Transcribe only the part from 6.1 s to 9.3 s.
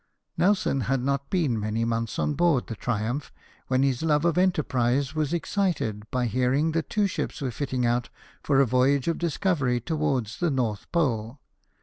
hearing that two ships were fitting out for a voyage of